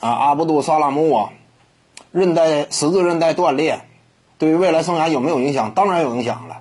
[0.00, 1.30] 啊，阿卜杜萨拉木啊，
[2.12, 3.80] 韧带十字韧带断裂，
[4.38, 5.72] 对于未来生涯有没有影响？
[5.72, 6.58] 当然有影响了。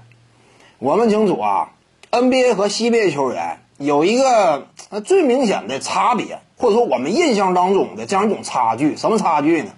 [0.79, 1.71] 我们清楚啊
[2.11, 4.67] ，NBA 和 CBA 球员有一个
[5.05, 9.71] 最明显的差别，或者说我们印象当中的这样一种差距，什么差距呢？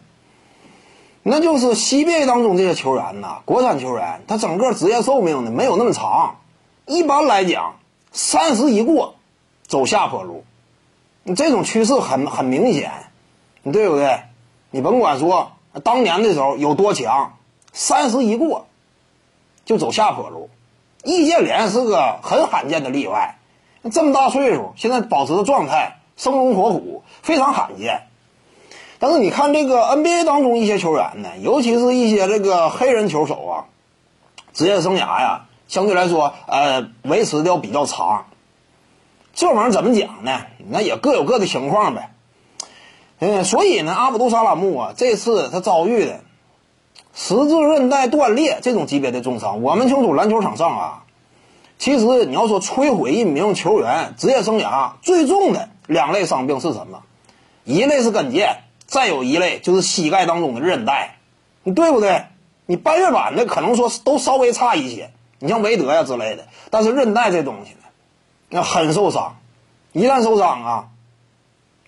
[1.28, 6.36] 那就是 CBA 当中这些球员呐，国产球员，他整个职业寿命呢没有那么长，
[6.86, 7.78] 一般来讲，
[8.12, 9.16] 三十一过，
[9.68, 10.44] 走下坡路，
[11.36, 12.92] 这种趋势很很明显，
[13.66, 14.20] 你对不对？
[14.70, 17.34] 你甭管说当年的时候有多强，
[17.73, 18.68] 三十一过，
[19.66, 20.52] 就走下坡路。
[21.04, 23.40] 易建联是个很罕见的例外，
[23.92, 28.04] 这么大岁数，现在保持的状态生龙活虎，非常罕见。
[29.00, 33.66] 但是你看这个 NBA 当中一些球员呢，尤其是一些这个黑人球手啊，
[34.54, 38.28] 职业生涯呀，相对来说呃维持的要比较长。
[39.34, 40.42] 这玩意儿怎么讲呢？
[40.70, 42.12] 那也各有各的情况呗。
[43.20, 46.22] 嗯，所以呢，阿卜杜沙拉木啊，这次他遭遇的
[47.14, 51.03] 十字韧带断裂这种级别的重伤，我们清楚篮球场上啊，
[51.78, 57.04] 其实你要说摧毁一名球员职业生涯最重的两类伤病是什么？
[57.64, 58.58] 一类是跟腱。
[58.88, 61.17] 再有一类就是膝盖当中的韧带，
[61.64, 62.26] 你对不对？
[62.67, 66.45] 你半月板的可能说都稍微差一些，你像韦德呀之类的。
[66.70, 67.80] 但是韧带这东西呢，
[68.50, 69.38] 那很受伤，
[69.92, 70.88] 一旦受伤啊，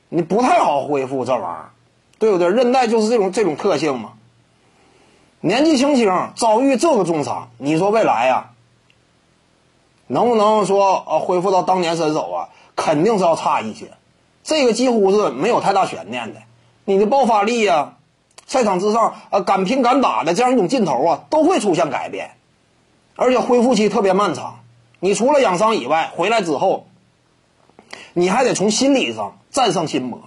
[0.10, 1.70] 你不太好恢复这玩意儿，
[2.20, 2.50] 对不对？
[2.50, 4.14] 韧带就是这种这种特性嘛。
[5.40, 8.52] 年纪轻轻遭遇这个重伤，你说未来呀，
[10.08, 12.50] 能不能说呃恢复到当年身手啊？
[12.76, 13.92] 肯定是要差一些，
[14.44, 16.42] 这个几乎是没有太大悬念的。
[16.86, 17.94] 你的爆发力呀，
[18.46, 22.32] 赛场之上啊，敢拼敢打的这样一种劲头啊，都会出现改变，
[23.16, 24.60] 而且恢复期特别漫长。
[25.00, 26.87] 你除了养伤以外，回来之后，
[28.18, 30.20] 你还得从心理上战胜心魔。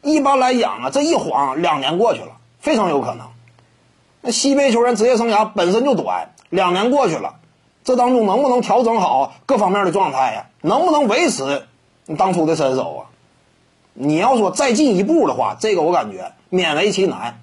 [0.00, 3.26] 一般来讲啊，这一晃两年过去了，非常有可能。
[4.22, 7.34] 那西北球员职业生涯本身就短，两年过去了，
[7.84, 10.46] 这当中能不能调整好各方面的状态呀？
[10.62, 11.66] 能不能维持
[12.06, 13.12] 你当初的身手啊？
[13.92, 17.42] 你要说再进一步的话，这个我感觉勉为其难，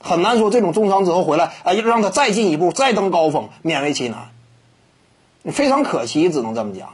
[0.00, 4.30] 很难说这种重伤之后回来，哎，让他再进一步再登高峰，勉为其难。
[5.52, 6.88] 非常可惜，只能这么讲。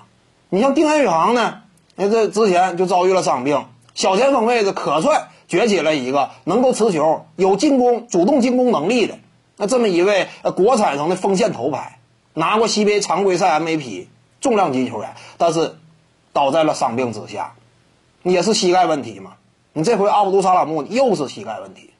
[0.49, 1.63] 你像丁彦雨航呢，
[1.97, 9.19] 那这之前就遭遇了伤病，小前锋位置可算崛起了一个能够持球、有进攻、主动进攻能力的
[9.57, 11.99] 那这么一位国产上的锋线头牌，
[12.35, 14.07] 拿过 CBA 常规赛 MVP，
[14.41, 15.77] 重量级球员，但是
[16.33, 17.55] 倒在了伤病之下。
[18.23, 19.35] 也是膝盖问题嘛？
[19.73, 21.91] 你这回阿卜杜沙拉木又是膝盖问题，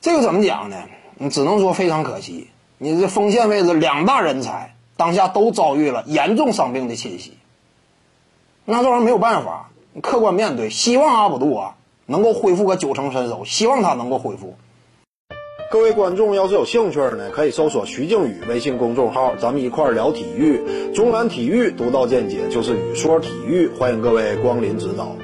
[0.00, 0.76] 这个怎么讲呢？
[1.16, 2.48] 你只能说非常可惜，
[2.78, 7.36] 你这锋线位置两大人才当下都遭遇了严重伤病的侵袭，
[8.64, 9.70] 那这玩意儿没有办法，
[10.02, 10.70] 客观面对。
[10.70, 11.74] 希望阿卜杜啊
[12.06, 14.54] 能够恢复个九成身手，希望他能够恢复。
[15.70, 20.92] 各位观众要是有兴趣呢，可以搜索徐静宇微信公众号，咱们一块儿聊体育。
[20.92, 25.14] 中南体育独到见解就是语说体育，欢迎各位光临指导。